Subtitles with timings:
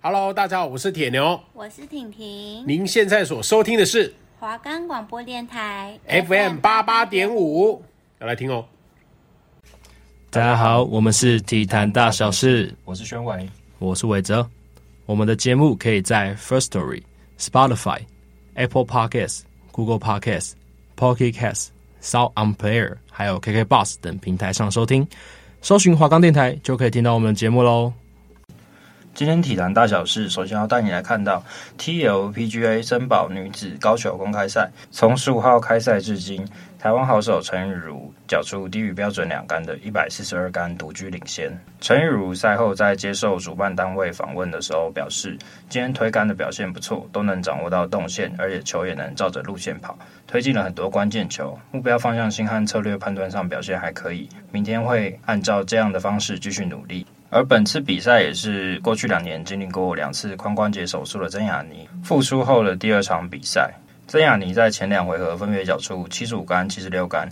[0.00, 2.62] Hello，大家好，我是铁牛，我是婷婷。
[2.64, 7.82] 您现在所收听的是华冈广播电台 FM 八八点五，
[8.20, 8.64] 要来听哦。
[10.30, 13.50] 大家好，我们是体坛大小事，我是宣伟，
[13.80, 14.48] 我是伟哲。
[15.04, 17.02] 我们的节目可以在 First Story、
[17.36, 17.98] Spotify、
[18.54, 19.40] Apple Podcasts、
[19.72, 20.52] Google Podcasts、
[20.96, 21.70] Pocket Casts、
[22.00, 25.04] Sound On Player，还有 KK Bus 等平台上收听。
[25.60, 27.92] 搜寻华冈电台就可以听到我们的节目喽。
[29.18, 31.42] 今天体坛大小事，首先要带你来看到
[31.76, 36.46] TLPGA 森宝女子高球公开赛，从十五号开赛至今，
[36.78, 41.50] 台湾好手陈雨如缴出低于标准两杆的一百四十二杆，独居领先。
[41.80, 45.36] 陈雨如赛后在接受主办单位访问的时候表示，
[45.68, 57.04] 今天推杆的表现不错，都能掌握到动线，而且球也能照着路线跑，推进了很多关键球，目标方向性和策略判断上表现还可以，明天会按照这样的方式继续努力。
[57.30, 63.72] 而本次比赛也是过去两年经历过两次髋关节手术的曾雅妮复出后的第二场比赛。
[64.06, 67.28] 曾雅妮在前两回合分别缴出七十五杆、七十六杆，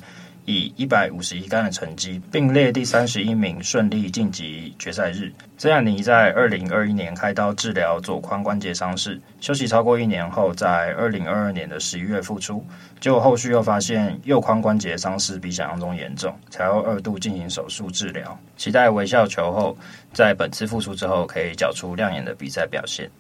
[0.47, 5.33] 以一百五十一杆的成绩并列第三十一名，顺利晋级决赛日。
[5.59, 12.65] 曾雅妮在二零二一年开刀治疗左髋关节伤势，休息超过一年后，在二零二二年的十一月复出，
[13.01, 18.39] 结果后续又发现右髋关节伤势比想象中严重，才要二度进行手术治疗。
[18.57, 19.77] 期待微笑球后，
[20.13, 23.11] 在本次复出之后可以缴出亮眼的比赛表现。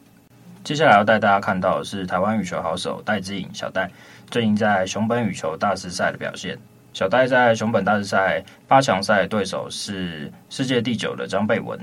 [0.63, 3.91] 接下来要带大家看到的是台湾羽球好手戴资颖小戴
[4.31, 6.57] 最近在熊本羽球大师赛的表现。
[6.97, 11.79] 小戴在熊本大师赛八强赛对手是世界第九的张贝文。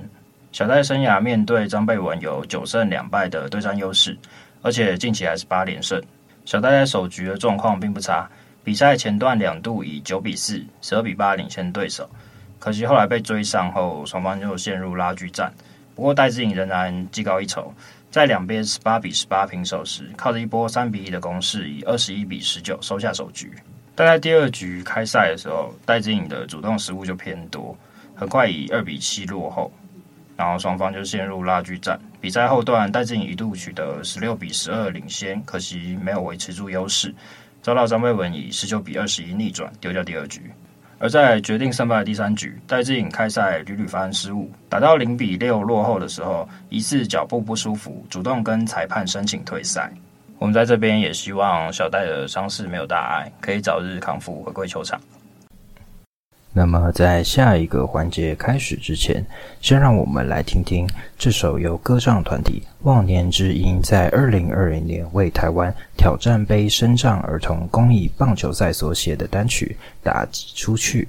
[0.52, 4.18] 小戴生涯面对张贝文有九胜两败的对战优势，
[4.64, 6.02] 而且近期还是八连胜。
[6.46, 8.28] 小戴在首局的状况并不差，
[8.64, 12.10] 比赛前段两度以九比四、十二比八领先对手，
[12.58, 15.54] 可惜后来被追上后，双方就陷入拉锯战。
[15.94, 17.72] 不过戴志颖仍然技高一筹。
[18.10, 23.54] 在两边十八比十八平手时，靠着一波三比一的攻势，以二十一比十九收下首局。
[23.96, 27.78] 但在第二局开赛的时候，戴资颖的主动失误就偏多，
[28.16, 29.72] 很快以二比七落后，
[30.36, 32.00] 然后双方就陷入拉锯战。
[32.20, 37.14] 比赛后段，戴资颖一度取得十六比十二领先，可惜没有维持住优势，
[37.62, 40.42] 遭到张贝文以十九比二十一逆转，丢掉第二局。
[41.00, 49.92] 而在决定胜败的第三局，戴资颖开赛屡屡发生失误，打到零比六落后的时候，疑似脚步不舒服，主动跟裁判申请退赛。
[50.40, 55.00] 我们在这边也希望小戴的伤势没有大碍，可以早日康复回归球场。
[56.56, 59.26] 那么，在下一个环节开始之前，
[59.60, 71.04] 先让我们来听听这首由歌唱团体忘年之音在二零二零年为台湾挑战杯身障儿童公益棒球赛所写的单曲《打出去》。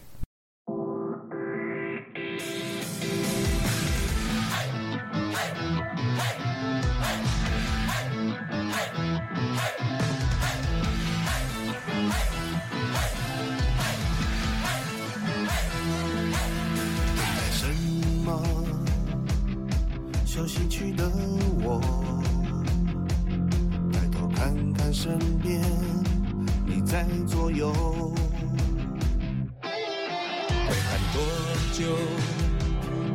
[31.77, 31.83] 酒，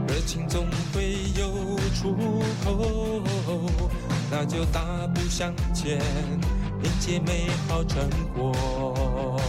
[0.06, 2.14] 热情总会有出
[2.66, 3.72] 口。
[4.30, 4.84] 那就大
[5.16, 5.98] 步向前，
[6.84, 9.40] 迎接美好成果。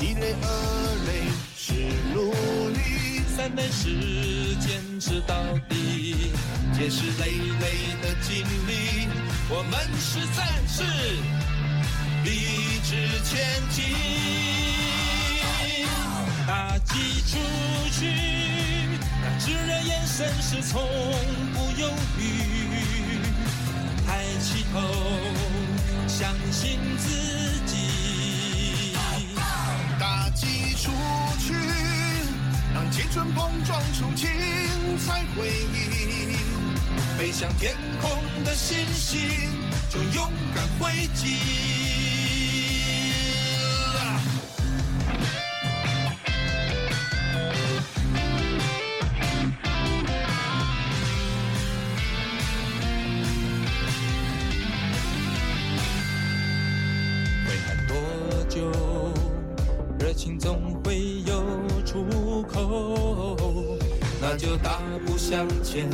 [0.00, 0.48] 一累二
[1.06, 1.74] 累是
[2.14, 2.32] 努
[2.70, 5.34] 力，三累是坚持到
[5.68, 6.32] 底，
[6.72, 7.66] 皆是累累
[8.00, 9.06] 的经历。
[9.50, 10.82] 我们是战士，
[12.24, 13.38] 励志前
[13.70, 13.82] 进。
[16.46, 17.38] 打击出
[17.92, 18.06] 去，
[19.22, 20.82] 那炙热眼神是从
[21.54, 21.88] 不犹
[22.18, 22.20] 豫，
[24.06, 24.80] 抬起头
[26.08, 27.08] 相信自
[27.66, 28.94] 己，
[29.98, 30.90] 打击出
[31.38, 31.54] 去，
[32.74, 34.28] 让青春碰撞出精
[34.98, 36.36] 彩回忆，
[37.16, 38.10] 飞向天空
[38.44, 39.20] 的星星
[39.90, 41.81] 就勇敢挥击。
[65.32, 65.88] 向前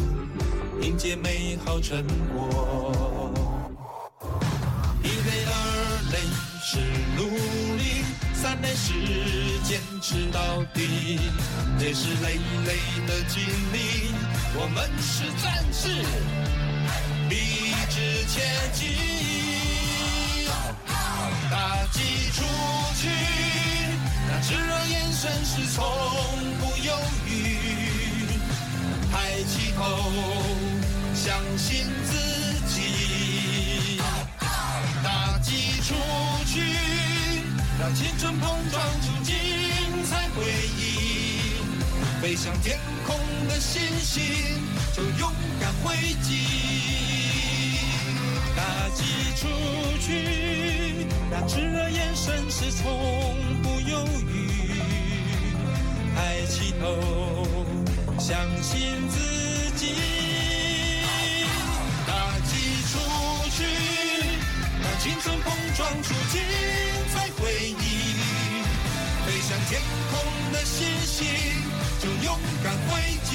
[0.82, 2.04] 迎接美好成
[2.34, 3.32] 果
[5.00, 5.52] 一类二
[6.10, 6.18] 累
[6.60, 6.80] 是
[7.16, 7.22] 努
[7.76, 8.02] 力
[8.34, 8.92] 三累是
[9.62, 10.40] 坚持到
[10.74, 11.20] 底
[11.78, 12.34] 这是累
[12.66, 13.40] 累的经
[13.72, 14.10] 历
[14.58, 15.88] 我们是战士。
[17.30, 17.36] 励
[17.88, 18.88] 直前进
[21.48, 22.42] 打击出
[22.96, 23.08] 去
[24.26, 26.07] 那炙热眼神是错
[29.38, 29.84] 抬起头，
[31.14, 32.12] 相信自
[32.66, 34.00] 己，
[35.00, 35.94] 打击出
[36.44, 36.60] 去，
[37.78, 39.36] 让青春碰撞出精
[40.10, 40.42] 彩回
[40.76, 41.52] 忆，
[42.20, 44.24] 飞向天空的星星
[44.92, 46.34] 就勇敢挥击。
[48.56, 49.04] 打击
[49.36, 49.46] 出
[50.00, 54.04] 去，让炽热眼神是从不犹
[54.34, 54.50] 豫。
[56.16, 57.64] 抬起头，
[58.28, 59.18] 相信自
[59.74, 59.94] 己。
[62.06, 62.52] 打击
[62.92, 62.98] 出
[63.56, 63.64] 去，
[64.82, 66.42] 让青春碰撞出精
[67.10, 67.72] 彩回忆。
[69.24, 69.80] 飞向天
[70.10, 71.26] 空的星星，
[72.02, 73.32] 就勇敢挥击。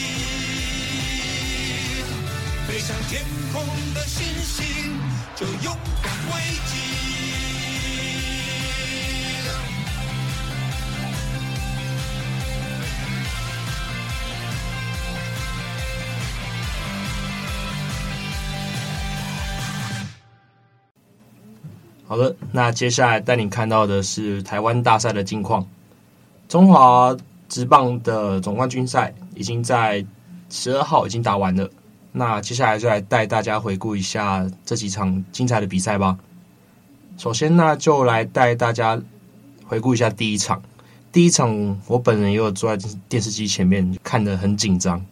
[2.68, 4.96] 飞向天空的星星，
[5.36, 6.74] 就勇敢挥击。
[22.14, 25.66] 好的，那接下来带你看到的是台湾大赛的近况。
[26.48, 27.18] 中华
[27.50, 30.06] 职棒的总冠军赛已经在
[30.48, 31.68] 十二号已经打完了。
[32.12, 36.16] 那接下来就来带大家回顾一下这几场精彩的比赛吧。
[37.18, 39.02] 首先呢，就来带大家
[39.66, 40.62] 回顾一下第一场。
[41.12, 45.04] 第一场我本人也有坐在电视机前面看得很紧张，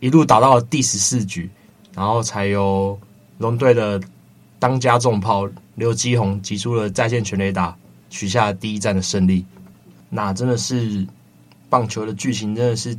[0.00, 1.48] 一路打到了第十四局，
[1.94, 2.98] 然后才由
[3.38, 4.00] 龙队的
[4.60, 7.76] 当家重炮刘基宏击出了在线全垒打，
[8.10, 9.44] 取下第一战的胜利。
[10.10, 11.04] 那真的是
[11.68, 12.96] 棒球的剧情，真的是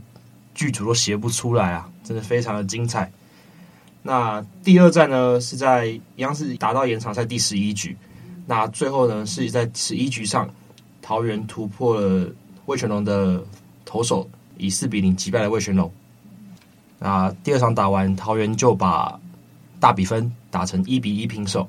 [0.56, 1.90] 剧组都写不出来啊！
[2.04, 3.12] 真的非常的精彩。
[4.02, 7.96] 那第二战呢，是在一样是打到延长赛第十一局，
[8.48, 10.50] 那最后呢是在十一局上，
[11.02, 12.28] 桃园突破了
[12.66, 13.44] 魏全龙的
[13.86, 15.92] 投手，以四比零击败了魏全龙。
[16.98, 19.19] 那第二场打完，桃园就把
[19.80, 21.68] 大比分打成一比一平手。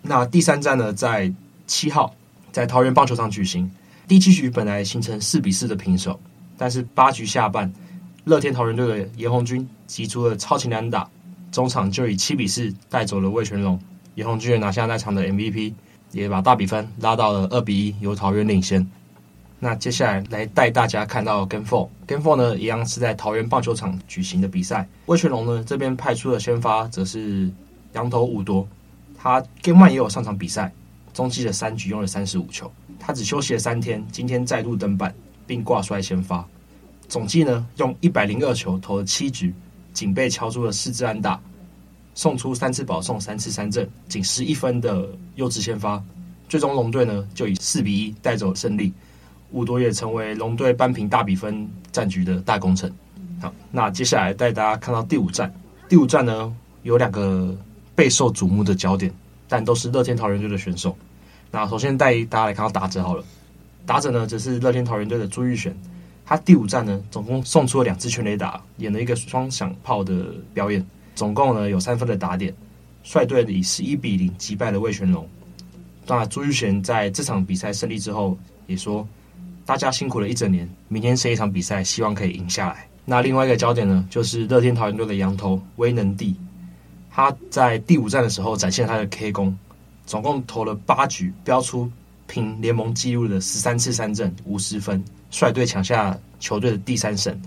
[0.00, 1.30] 那第三战呢，在
[1.66, 2.14] 七号
[2.50, 3.70] 在桃园棒球场举行，
[4.08, 6.18] 第七局本来形成四比四的平手，
[6.56, 7.70] 但是八局下半，
[8.24, 11.06] 乐天桃园队的严红军击出了超前两打。
[11.52, 13.76] 中场就以七比四带走了魏全龙，
[14.14, 15.74] 严红军也拿下那场的 MVP，
[16.12, 18.88] 也把大比分拉到了二比一，由桃园领先。
[19.58, 24.88] 那接下来来带大家看到 Game Four，Game Four 呢一样是在桃园棒球场举行的比赛。
[25.06, 27.50] 魏全龙呢这边派出的先发则是
[27.92, 28.66] 洋投伍多，
[29.16, 30.72] 他 Game One 也有上场比赛，
[31.12, 35.14] 中继的三局用了三十五球，他只休息了三天，今天再度登板
[35.46, 36.46] 并挂帅先发，
[37.08, 39.54] 总计呢用一百零二球投了七局。
[39.92, 41.38] 仅被敲出了四支安打，
[42.14, 46.00] 送出三次保送，三次三振，仅十一分的优质先发，
[46.48, 48.94] 最终龙队呢就以四比一带走胜利，
[49.50, 52.90] 伍铎也成为龙队扳平大比分战局的大功臣。
[53.40, 55.52] 好，那接下来带大家看到第五站，
[55.88, 57.52] 第五站呢有两个
[58.00, 59.12] 备受瞩目的焦点，
[59.46, 60.96] 但都是乐天桃园队的选手。
[61.50, 63.22] 那首先带大家来看到打者好了，
[63.84, 65.76] 打者呢则是乐天桃园队的朱玉玄。
[66.24, 70.82] 他第五战呢，总共送出了两支全垒打，演了一个双响炮的表演，
[71.14, 72.54] 总共呢有三分的打点，
[73.02, 75.28] 率队以十一比零击败了魏全龙。
[76.06, 78.34] 那朱玉璇在这场比赛胜利之后
[78.66, 79.06] 也说，
[79.66, 82.88] 大家辛苦了一整年，明天剩一场比赛，希望可以赢下来。
[83.04, 86.34] 那另外一个焦点呢，就是乐天桃园队的洋头威能帝，
[87.20, 89.54] 他在第五战的时候展现他的 K 功，
[90.06, 91.90] 总共投了八局，飙出
[92.26, 95.04] 平联盟纪录的十三次三振，五十分。
[95.30, 97.38] 率队抢下球队的第三胜，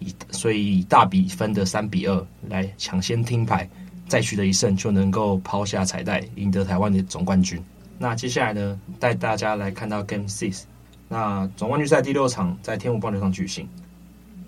[0.00, 3.66] 以所以以大比分的三比二来抢先听牌，
[4.06, 7.58] 再取得一胜就能够抛下彩带，赢得台湾的总冠军。
[7.98, 10.64] 那接下来呢，带大家来看到 Game Six。
[11.08, 13.66] 那总冠军赛第六场在天母棒球场举行，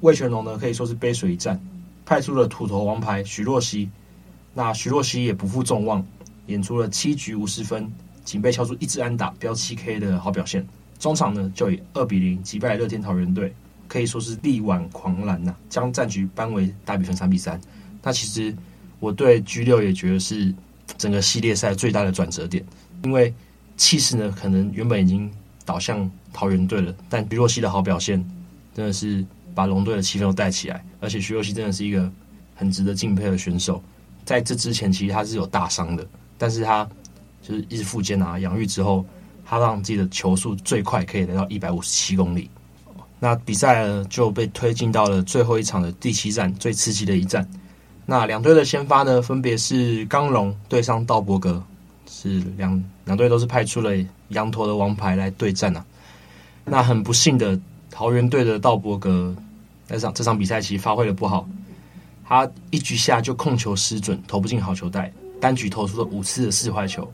[0.03, 1.59] 魏全龙呢可以说是背水一战，
[2.05, 3.89] 派出了土头王牌许若曦。
[4.55, 6.07] 那徐若曦也不负众望，
[6.47, 7.91] 演出了七局无失分，
[8.25, 10.65] 仅被敲出一支安打，飙七 K 的好表现。
[10.99, 13.53] 中场呢，就以二比零击败乐天桃园队，
[13.89, 17.61] 可以说是力挽狂澜呐，将战局扳为大比分三比三。
[18.01, 18.55] 那其实
[19.01, 20.55] 我对 G 六也觉得是
[20.97, 22.65] 整个系列赛最大的转折点，
[23.03, 23.35] 因为
[23.77, 25.31] 气势呢可能原本已经
[25.65, 28.25] 倒向桃园队了，但徐若曦的好表现
[28.73, 32.11] 真的是把龙队的气氛都带起来，而且徐若曦真的是一个
[32.55, 33.83] 很值得敬佩的选手。
[34.25, 36.07] 在这之前，其实他是有大伤的，
[36.39, 36.89] 但是他
[37.43, 39.05] 就是一直复健啊，养愈之后。
[39.47, 42.49] 他让自己的球速最快可以来到一百五十七公里。
[43.21, 47.47] 那比赛呢就被推进到了最后一场的第七战，最刺激的一战。
[48.07, 51.63] 那两队的先发呢，分别是刚龙对上道伯格，
[52.09, 53.91] 是两两队都是派出了
[54.29, 55.85] 羊驼的王牌来对战啊。
[56.65, 59.37] 那很不幸的，桃园队的道伯格
[59.89, 61.47] 那场这场比赛其实发挥的不好，
[62.27, 67.07] 他一局下就控球失准，投不进好球带，单局投出了五次的四坏球，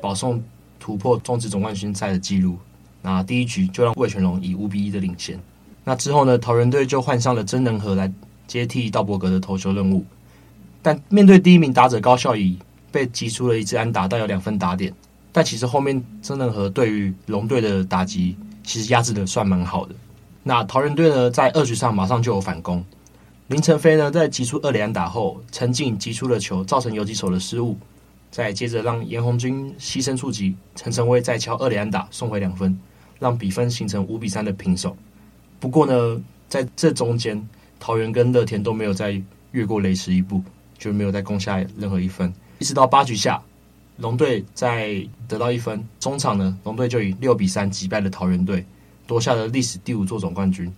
[0.00, 0.42] 保送
[0.78, 2.58] 突破中职总冠军赛的纪录。
[3.02, 5.40] 那第一局就让魏全龙以五比一的领先。
[5.82, 8.12] 那之后呢，桃园队就换上了曾仁和来
[8.46, 10.04] 接替道伯格的投球任务。
[10.82, 12.58] 但面对第一名打者高孝仪，
[12.92, 14.92] 被击出了一支安打，带有两分打点。
[15.32, 19.94] 但其实后面曾仁和对于龙队的打击，其实压制的算蛮好的。
[20.42, 22.84] 那桃园队呢，在二局上马上就有反攻。
[23.50, 27.76] 林承飞呢，在击出二连打后，陈静击出了球，造成游击手的失误。
[28.30, 32.78] 再接着让严红军牺牲触击，陈晨威再敲二连打，送回两分，
[33.18, 34.96] 让比分形成五比三的平手。
[35.58, 37.44] 不过呢，在这中间，
[37.80, 40.40] 桃园跟乐天都没有再越过雷池一步，
[40.78, 42.32] 就没有再攻下任何一分。
[42.60, 43.42] 一直到八局下，
[43.96, 48.64] 龙队再得到一分，中场呢，龙队就以六比三击败了桃园队，
[49.08, 50.72] 夺下了历史第五座总冠军。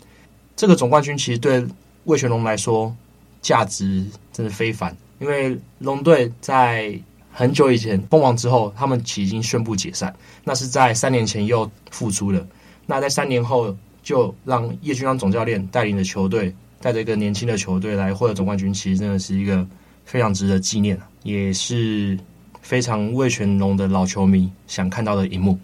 [0.57, 1.63] 这个总冠军其实对
[2.05, 2.95] 味全龙来说
[3.41, 6.99] 价值真的非凡，因为龙队在
[7.33, 10.15] 很久以前封王之后，他们其实已经宣布解散。
[10.45, 12.47] 那是在三年前又复出了。
[12.87, 19.67] 那在三年后，就让叶君璋总教练带领的球队，带着一个年轻的球队来获得总冠军，其实真的是一个
[20.05, 22.19] 非常值得纪念，也是
[22.61, 25.59] 非常味全龙的老球迷想看到的一幕。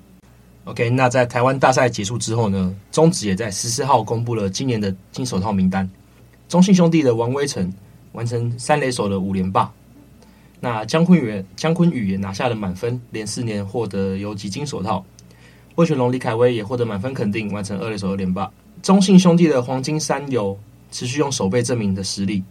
[0.64, 5.88] OK，那在台湾大赛结束之后呢，中职也在十四号公布了今年的金手套名单。
[6.48, 7.70] 中信兄弟的王威晨
[8.12, 9.70] 完成三垒手的五连霸。
[10.60, 15.04] 那江坤宇江坤宇也拿下了满分，连四年获得游击金手套。
[15.74, 18.50] 魏全龙李凯威也获得满分肯定，完成二垒手的连霸。
[18.82, 20.58] 中信兄弟的黄金三游
[20.90, 22.42] 持续用守备证明的实力。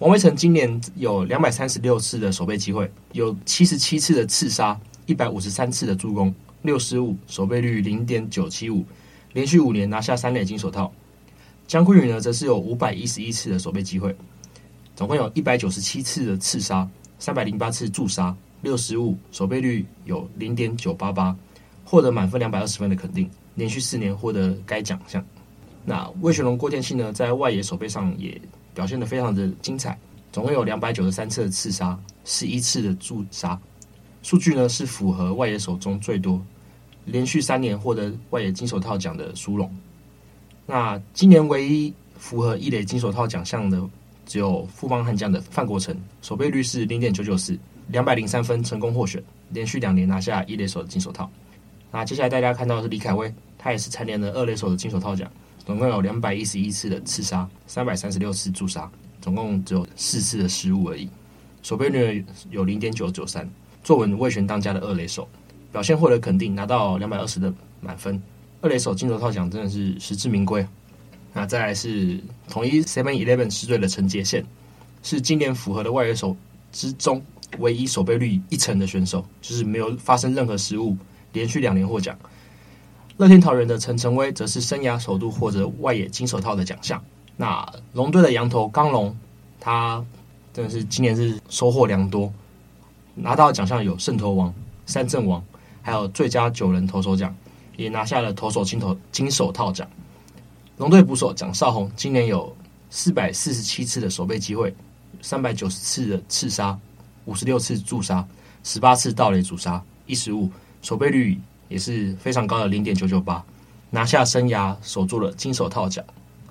[0.00, 8.84] 王威晨今年有两百三十六次的守备机会，有七十七次的刺杀，一百五十三次的助攻，六十五，守备率零点九七五，
[9.32, 10.92] 连续五年拿下三垒金手套。
[11.66, 14.14] 江坤宇呢，则是有五百一十一次的守备机会，
[14.94, 16.88] 总共有一百九十七次的刺杀。
[17.18, 21.34] 三百零八次助杀，六十五，守备率有零点九八八，
[21.84, 25.24] 获得满分两百二十分的肯定，连续四年获得该奖项。
[25.86, 28.38] 那味全龙郭天信呢，在外野守备上也
[28.74, 29.98] 表现得非常的精彩，
[30.32, 33.58] 总共有两百九十三次的刺杀，十一次的助杀，
[34.22, 36.44] 数据呢是符合外野手中最多，
[37.06, 39.74] 连续三年获得外野金手套奖的殊荣。
[40.66, 43.82] 那今年唯一符合一垒金手套奖项的。
[44.26, 51.30] 只有富邦悍将的范国成，守备率是零点九九四，两百零三分，成功获选，连续两年拿下一垒手的金手套。
[51.90, 55.30] 那接下来大家看到的是李凯威，他也是蝉联了二垒手的金手套奖，
[55.66, 58.90] 总共有两百一十一次的刺杀，三百三十六次助杀，
[59.20, 61.06] 总共只有四次的失误而已，
[61.62, 63.46] 守备率有零点九九三，
[63.82, 65.28] 坐稳味全当家的二垒手，
[65.70, 67.52] 表现获得肯定，拿到两百二十的
[67.82, 68.20] 满分，
[68.64, 70.66] 二垒手金手套奖真的是实至名归。
[71.34, 72.18] 那再来是
[72.48, 74.42] 统一 Seven Eleven 狮队的陈杰宪，
[75.02, 76.34] 是今年符合的外野手
[76.72, 77.22] 之中
[77.58, 80.96] 唯一守备率一成的选手，就是没有发生任何失误，
[81.34, 82.18] 连续两年获奖。
[83.18, 87.04] 乐天桃园的陈晨威则是生涯首度获得外野金手套的奖项。
[87.36, 89.14] 那龙队的羊头刚龙，
[89.60, 90.02] 他
[90.54, 92.32] 真的是今年是收获良多，
[93.14, 94.54] 拿到奖项有胜投王、
[94.86, 95.44] 三振王，
[95.82, 97.36] 还有最佳九人投手奖，
[97.76, 99.88] 也拿下了投手金头金手套奖。
[100.76, 102.54] 龙队捕手蒋少红今年有
[102.90, 104.74] 四百四十七次的守备机会，
[105.22, 106.78] 三百九十次的刺杀，
[107.24, 108.26] 五十六次助杀，
[108.62, 110.50] 十八次盗垒阻杀，一失误，
[110.82, 111.38] 守备率
[111.68, 113.44] 也是非常高的零点九九八，
[113.90, 116.04] 拿下生涯守住了金手套奖。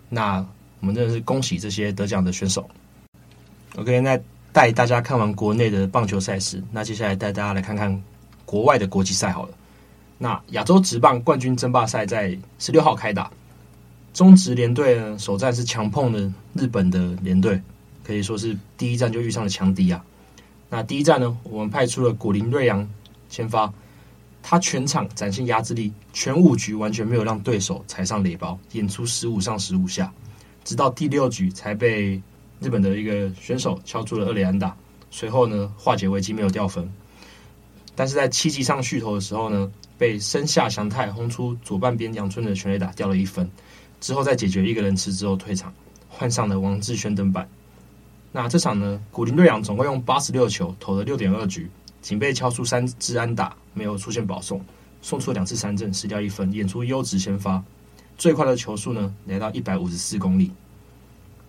[0.10, 0.46] 那
[0.80, 2.70] 我们真的是恭喜这些得奖的选手。
[3.75, 4.20] OK，那
[4.51, 8.03] 带大家看完国内的棒球赛事，那接下来带大家来看看
[8.46, 9.53] 国外的国际赛好了。
[10.24, 13.30] 那亚洲职棒冠军争霸赛在十六号开打。
[14.13, 17.62] 中职联队呢，首战是强碰的日本的联队，
[18.06, 20.01] 可以说是第一战就遇上了强敌啊。
[20.70, 22.89] 那第一战呢，我们派出了古林瑞阳
[23.27, 23.74] 先发，
[24.42, 30.10] 他全场展现压制力，全五局完全没有让对手踩上垒包，演出十五上十五下，
[30.63, 32.22] 直到第六局才被
[32.62, 34.74] 日本的一个选手敲出了二垒安打，
[35.12, 36.89] 随后呢化解危机没有掉分，
[37.94, 39.70] 但是在七局上续投的时候呢，
[40.04, 43.50] 被生下祥太轰出左半边阳春的全垒打掉了一分。
[44.02, 45.74] 之后再解决一个人吃之后退场，
[46.10, 47.48] 换上了王志轩登板。
[48.34, 51.70] 那这场呢，古林睿炀总共用八十六球投了六点二局，
[52.02, 54.60] 仅被敲出三支安打，没有出现保送，
[55.02, 57.64] 送出两次三振，失掉一分，演出优质先发。
[58.18, 60.52] 最快的球速呢，来到一百五十四公里。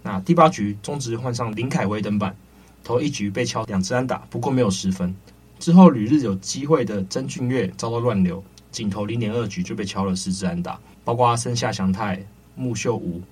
[0.01, 2.37] 那第八局中职换上林凯威登板，
[2.85, 5.13] 投一局被敲两支安打，不过没有失分。
[5.65, 12.23] 之后旅日有机会的曾俊岳遭到乱流，仅投零点二局就被敲了四支安打，包括森下祥太。
[12.55, 13.23] 木秀吾、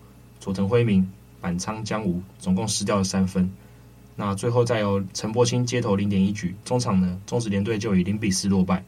[0.40, 1.06] 佐藤辉明、
[1.42, 3.52] 板仓江吾总共失掉了三分，
[4.16, 8.82] 那最后再由陈柏青接投零点一局，中场呢，中职联队就以零比四落败。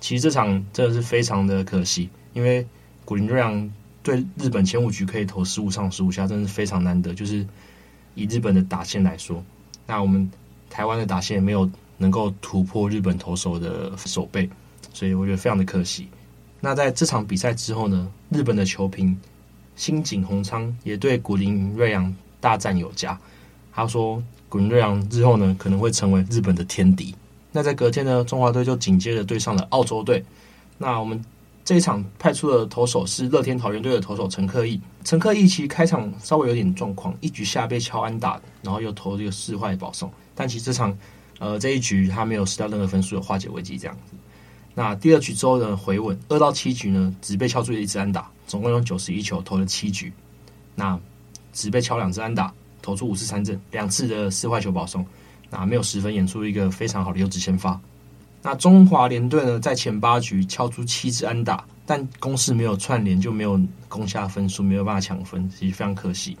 [0.00, 2.66] 其实这场真的是非常的可惜，因为
[3.04, 3.70] 古林睿炀
[4.02, 7.14] 对日本前五局可以投十五上十五下，真的是非常难得。
[7.14, 7.46] 就是
[8.16, 9.40] 以日本的打线来说，
[9.86, 10.28] 那我们
[10.68, 14.48] 台湾的打线没有能够突破日本投手的手背，
[14.92, 16.08] 所以我觉得非常的可惜。
[16.60, 19.18] 那在这场比赛之后呢，日本的球评
[19.76, 23.18] 新井宏昌也对古林瑞阳大赞有加，
[23.72, 24.22] 他说。
[24.48, 27.14] 古林瑞阳日后呢，可能会成为日本的天敌。
[27.52, 30.22] 那在隔天呢，中华队就紧接着对上了澳洲队。
[30.76, 31.24] 那我们
[31.64, 34.78] 这一场派出的投手是乐天桃园队的投手陈克义。
[35.04, 40.12] 陈克义其实开场稍微有点状况，一局下被敲安打，然后又投这个四坏保送。
[40.34, 40.94] 但其实这场
[41.42, 44.14] 呃这一局他没有失掉任何分数，有化解危机这样子。
[44.76, 50.12] 那第二局之后呢，回稳，二到七局呢只被敲出一支安打，总共有九十一球投了七局，
[50.76, 50.96] 那
[51.52, 52.54] 只被敲两支安打。
[52.80, 55.06] 投出五次三振，两次的四坏球保送，
[55.48, 57.80] 那没有十分，演出一个非常好的优质先发。
[58.42, 66.36] 那中华联队呢，在前八局敲出七支安打，但攻势没有串联，就没有攻下分数，没有办法抢分，其实非常可惜。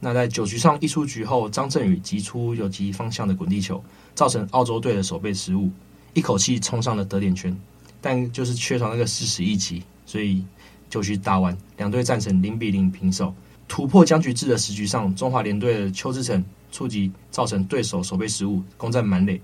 [0.00, 5.70] 那在九局上一出局后，张振宇击出有击方向的滚地球，造成澳洲队的守备失误，
[6.14, 7.56] 一口气冲上了得点圈，
[8.00, 10.44] 但就是缺少那个四十一级，所以
[10.88, 13.34] 就去打完，两队战成零比零平手。
[13.68, 19.40] 突破僵局制的十局上，中华联队的邱志成触击造成对手守备失误，攻占满垒。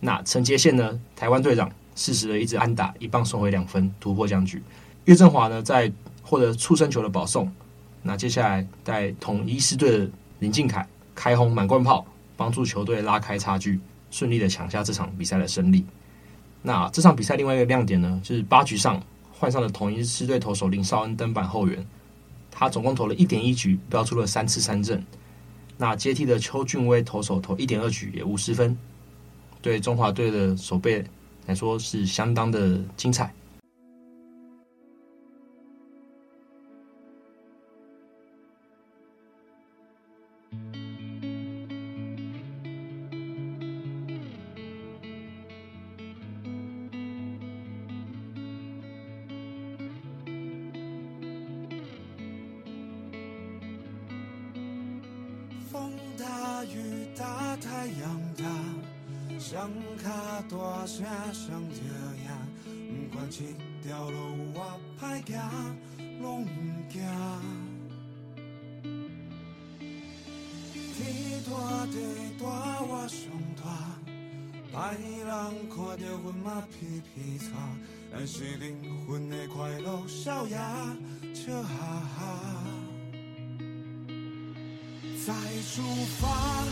[0.00, 1.00] 那陈杰宪呢？
[1.14, 4.60] 台湾队长适时的一支安打，一棒送回两分，突破僵局。
[5.04, 7.50] 岳振华呢，在获得触身球的保送。
[8.02, 10.10] 那接下来带统一狮队的
[10.40, 12.04] 林靖凯开轰满贯炮，
[12.36, 13.78] 帮助球队拉开差距，
[14.10, 15.84] 顺利的抢下这场比赛的胜利。
[16.62, 19.02] 那这场比赛另外一个亮点呢，就是八局上
[19.32, 21.86] 换上了同一支队投手林少恩登板后援。
[22.50, 25.00] 他总共投了一点一局，标出了三次三振。
[25.76, 28.76] 那接替的邱俊威投手投一点二局，也无失分。
[29.62, 31.04] 对中华队的守备
[31.46, 33.32] 来说是相当的精彩。
[61.28, 61.76] 大声上着
[62.24, 62.30] 赢，
[62.88, 63.36] 不管这
[63.86, 64.16] 条路
[64.54, 65.76] 我歹行，
[66.22, 66.50] 拢不
[66.90, 67.02] 惊。
[70.96, 70.98] 天
[71.44, 71.96] 大地
[72.40, 73.20] 大我上
[73.60, 73.62] 大，
[74.72, 75.28] 歹人
[75.68, 77.46] 看着阮嘛皮皮擦，
[78.10, 78.74] 咱是灵
[79.06, 80.56] 魂的快乐小野，
[81.34, 82.40] 笑哈哈。
[85.26, 85.82] 再出
[86.18, 86.64] 发，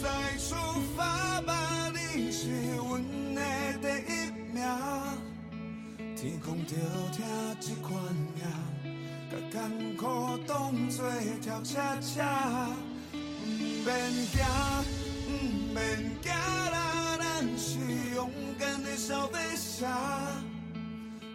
[0.00, 0.54] 再出
[0.96, 1.90] 发吧。
[1.90, 3.02] 你是阮
[3.34, 3.40] 的
[3.80, 4.62] 第一名，
[6.16, 6.74] 天空着
[7.12, 7.24] 听
[7.60, 7.92] 这款
[8.34, 8.42] 命，
[9.30, 11.04] 甲艰苦当作
[11.42, 12.70] 跳恰恰，
[13.12, 13.16] 不
[13.84, 14.42] 免惊，
[15.26, 15.28] 不
[15.74, 15.78] 免
[16.22, 17.22] 惊啦，咱
[17.58, 17.78] 是
[18.14, 19.88] 勇敢的小飞侠，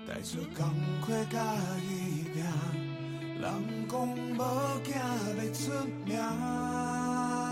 [0.08, 0.74] 带着钢
[1.06, 1.40] 盔甲
[1.88, 2.44] 伊拼，
[3.40, 3.44] 人
[3.90, 4.40] 讲无
[4.84, 5.72] 惊要出
[6.06, 7.49] 名。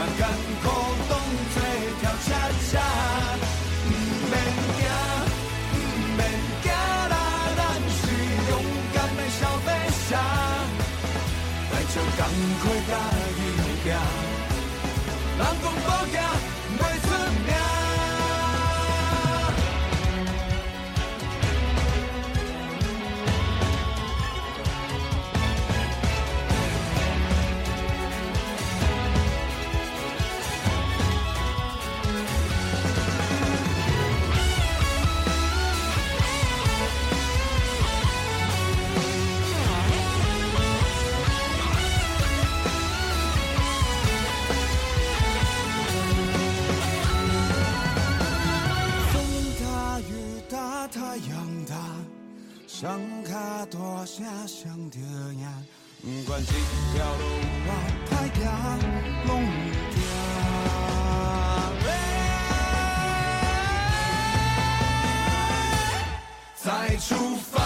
[0.00, 0.26] 把艰
[0.62, 0.66] 苦
[1.10, 1.12] 当
[1.52, 1.56] 作
[2.00, 2.28] 跳恰
[2.70, 2.72] 恰
[7.10, 7.16] 啦
[7.54, 7.60] 咱
[7.98, 8.00] 是
[8.48, 8.52] 勇
[8.94, 9.68] 敢的小飞
[10.08, 10.10] 侠
[11.70, 11.94] 带着
[53.70, 55.46] 大声上着赢，
[56.02, 57.22] 不管这条路
[57.66, 57.68] 我
[58.10, 58.10] 太
[58.42, 58.44] 阳
[59.28, 59.96] 拢不惊。
[66.56, 67.59] 再出发。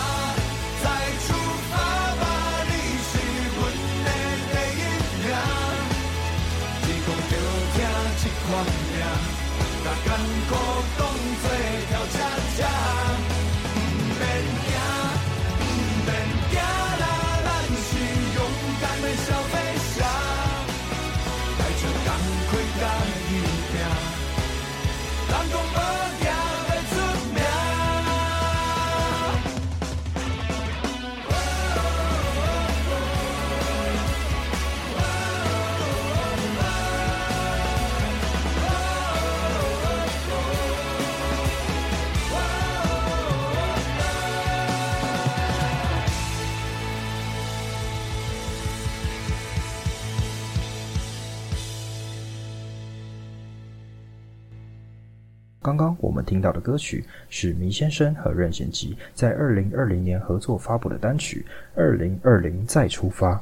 [55.64, 61.42] 刚刚我们听到的歌曲是麋先生和任贤齐在二零二零年合作发布的单曲
[61.74, 63.32] 《二零二零再出发》。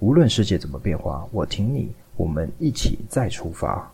[0.00, 3.88] 无论世界怎么变化，我挺你，我们一起再出发。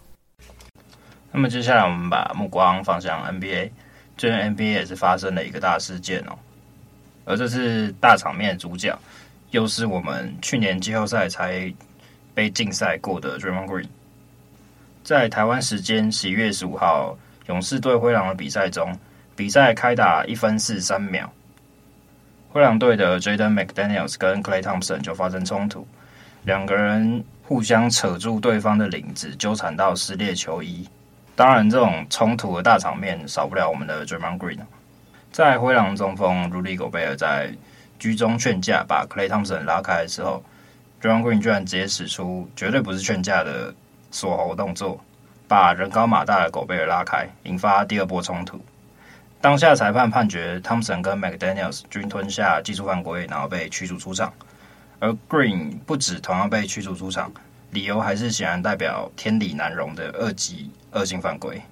[1.31, 3.69] 那么接下来我们把目光放向 NBA，
[4.17, 6.39] 最近 NBA 也是发生了一个大事件哦，
[7.27, 8.99] 而这次大场面主角
[9.51, 11.71] 又是我们去年季后赛才
[12.33, 13.89] 被禁赛过的 Draymond Green，
[15.03, 17.19] 在台湾时间十一月十五号。
[17.47, 18.99] 勇士对灰狼的比赛中，
[19.37, 21.31] 比赛开打一分四十三秒，
[22.51, 25.87] 灰狼队的 Jaden McDaniels 跟 Clay Thompson 就发生冲突，
[26.45, 30.89] 两个人互相扯住对方的领子，纠缠到撕裂球衣。
[31.37, 34.61] 当然，这种冲突的大场面少不了我们的 Draymond Green。
[35.33, 37.53] 在灰狼中锋 Rudy Gobert 在
[37.99, 40.43] 居中劝架，把 Clay Thompson 拉开的时候
[41.03, 43.75] ，Draymond Green 居然直接使出绝对不是劝架的
[44.13, 44.99] 锁喉动作。
[45.55, 48.61] 把人高马大的狗贝尔拉开，引发第二波冲突。
[49.41, 54.33] 当下裁判判决汤森跟 McDaniels 均吞下技术犯规，然后被驱逐出场。
[54.99, 57.31] 而 Green 不止同样被驱逐出场，
[57.71, 61.63] 理由还是显然代表天理难容的二级恶性犯规。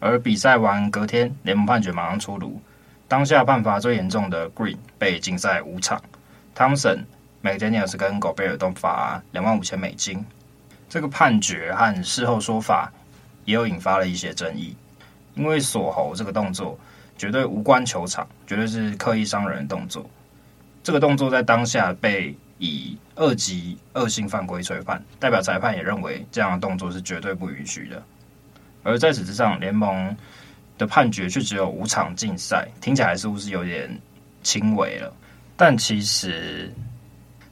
[0.00, 2.58] 而比赛完隔天，联盟判决马上出炉，
[3.08, 6.00] 当下判罚最严重的 Green 被禁赛五场，
[6.54, 7.04] 汤普森、
[7.42, 10.24] McDaniels 跟狗贝尔都罚两万五千美金。
[10.88, 12.90] 这个判决和事后说法。
[13.48, 14.76] 也有引发了一些争议，
[15.34, 16.78] 因为锁喉这个动作
[17.16, 20.04] 绝对无关球场，绝对是刻意伤人的动作。
[20.82, 28.02] 这个动作在当下被以二级恶性犯规吹判，代表裁判也认为这样的动作是绝对不允许的。
[28.82, 30.14] 而在此之上，联盟
[30.76, 33.98] 的判决却只有五场禁赛，听起来似乎是有点
[34.42, 35.10] 轻微了。
[35.56, 36.70] 但其实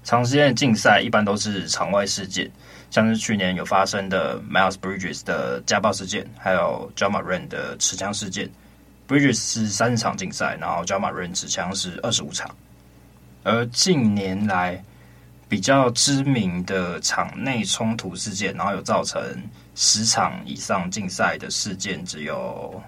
[0.04, 2.50] 长时间的禁赛一般都是场外事件。
[2.90, 8.48] 像是去年有发生的 Miles Bridges 的家暴事件，还有 Ja Morant 的持枪事件。
[9.08, 12.48] Bridges 是三十场竞赛，然后 Ja Morant 持枪是二十五场。
[13.42, 14.82] 而近年来
[15.48, 19.20] 比较知名的场内冲突事件，然后有造成
[19.74, 22.82] 十场以上竞赛的事件，只有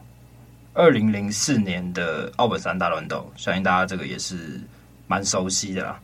[0.74, 4.61] 二零零四年的奥本山大乱斗，相信大家这个也是
[5.06, 6.00] 蛮熟悉的啦。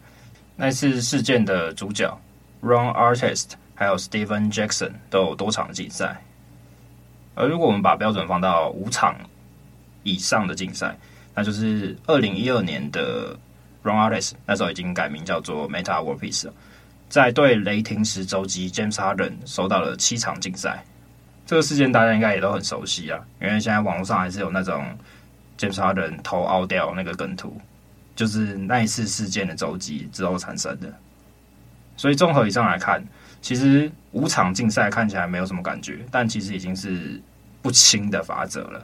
[0.56, 2.16] 那次事件的主角
[2.62, 3.52] Ron Artest。
[3.74, 6.22] 还有 Stephen Jackson 都有多场的竞赛，
[7.34, 9.16] 而如果我们把标准放到五场
[10.04, 10.96] 以上的竞赛，
[11.34, 13.36] 那就是二零一二年的
[13.82, 16.52] Ron Artest，那时候已经改名叫做 Meta World Peace 了，
[17.08, 20.84] 在对雷霆时周击 James Harden 收到了七场竞赛。
[21.44, 24.86] 这个事件大家应该也都很熟悉啊，因为现在网络上还是有那种
[25.58, 27.60] James Harden 头凹掉那个梗图，
[28.14, 30.90] 就是那一次事件的周击之后产生的。
[31.96, 33.04] 所以综合以上来看。
[33.42, 37.20] 其实五场竞赛看起来没有什么感觉，但其实已经是
[37.60, 38.82] 不轻的罚则了。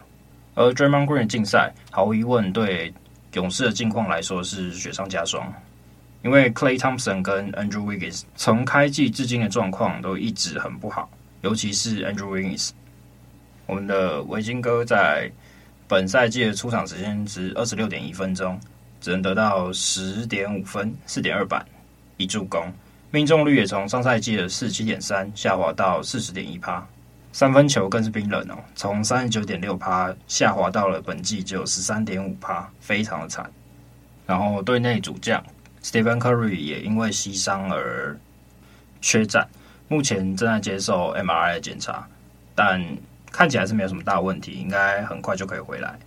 [0.55, 2.93] 而 Draymond Green 竞赛，毫无疑问对
[3.33, 5.51] 勇士的境况来说是雪上加霜，
[6.23, 11.09] 因为 Klay Thompson 跟 Andrew Wiggins 从开季至今的状况都一直很不好，
[11.41, 12.73] 尤其是 Andrew Wiggins。
[13.65, 15.33] 我们的维金哥在
[15.89, 18.61] 本赛季的出场时间是二十六点一分钟，
[19.01, 21.65] 只能得到十点五分、四点二板、
[22.19, 22.71] 一助攻。
[23.13, 26.87] 命中率也从上赛季的四十七点三下滑到四十点一趴，
[27.33, 33.51] 三分球更是冰冷哦，从三十九点六趴下滑到了本季只有十三点五趴，非常的惨。
[34.27, 35.43] 然后队内主将
[35.83, 38.17] Stephen Curry 也因为膝伤而
[39.01, 39.49] 缺战，
[39.89, 42.07] 目前正在接受 MRI 检查，
[42.55, 42.81] 但
[43.33, 45.99] 看起来是没有什么大问题，应该很快就可以回来。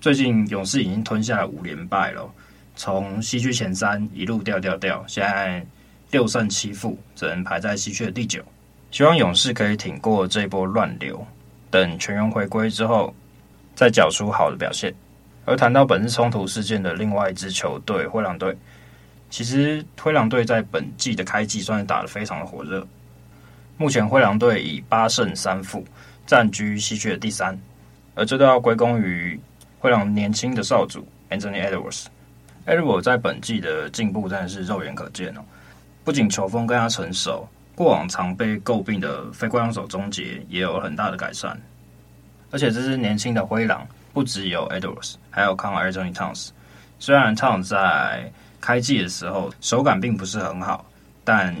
[0.00, 2.30] 最近勇士已经吞下了五连败了，
[2.76, 5.66] 从西区前三一路掉掉掉，现在
[6.10, 8.42] 六胜七负，只能排在西区的第九。
[8.90, 11.26] 希望勇士可以挺过这一波乱流，
[11.70, 13.14] 等全员回归之后，
[13.74, 14.94] 再缴出好的表现。
[15.44, 18.56] 而谈到本次冲突事件的另外一支球队灰狼队，
[19.30, 22.86] 其实灰狼队在本季的开季算是打得非常的火热。
[23.76, 25.84] 目前灰狼队以八胜三负
[26.24, 27.56] 暂居西区的第三，
[28.14, 29.38] 而这都要归功于
[29.78, 32.06] 灰狼年轻的少主 Anthony Edwards。
[32.66, 35.44] Edwards 在本季的进步真的是肉眼可见哦，
[36.06, 41.60] 不仅球风更加成熟，过往常被诟病的非惯用手终结也有很大的改善。
[42.52, 46.50] 而且这支年轻的灰狼不只有 Edwards，还有 Karl-Anthony Towns。
[47.00, 50.86] 虽然 Town 在开季的时候手感并不是很好，
[51.24, 51.52] 但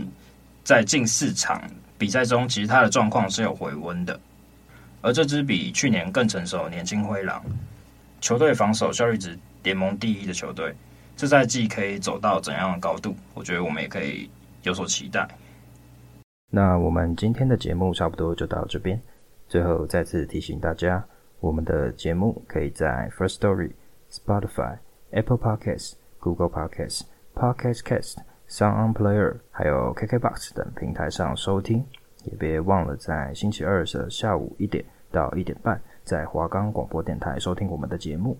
[0.62, 1.60] 在近四场。
[1.98, 4.20] 比赛中，其实他的状况是有回温的，
[5.00, 7.42] 而这支比去年更成熟年轻灰狼
[8.20, 10.72] 球队防守效率值联盟第一的球队，
[11.16, 13.14] 这赛季可以走到怎样的高度？
[13.34, 14.30] 我觉得我们也可以
[14.62, 15.26] 有所期待。
[16.50, 19.00] 那我们今天的节目差不多就到这边，
[19.48, 21.02] 最后再次提醒大家，
[21.40, 23.72] 我们的节目可以在 First Story、
[24.10, 24.76] Spotify、
[25.10, 27.02] Apple Podcasts、Google Podcasts、
[27.34, 28.18] Podcast Cast。
[28.48, 31.84] SoundOn Player 还有 KKBox 等平台上收听，
[32.26, 38.38] 也别忘了在星期二的下午一点到一点半，在华冈广播电台收听我们的节目。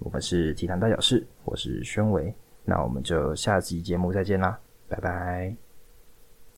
[0.00, 2.34] 我们是体坛大小事，我是宣伟，
[2.64, 4.58] 那我们就下期节目再见啦，
[4.88, 5.69] 拜拜。